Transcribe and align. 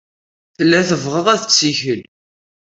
Tella 0.55 0.79
tebɣa 0.89 1.21
ad 1.33 1.39
tessikel. 1.43 2.01